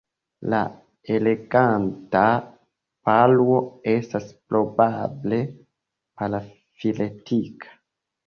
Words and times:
La 0.51 0.59
Eleganta 1.15 2.21
paruo 3.09 3.59
estas 3.93 4.31
probable 4.53 5.41
parafiletika. 6.23 7.77